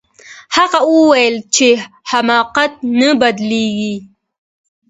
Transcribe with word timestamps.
هغه 0.55 0.79
وویل 0.95 1.35
چي 1.55 1.69
حماقت 2.09 2.73
نه 2.99 3.09
بدلیږي. 3.21 3.95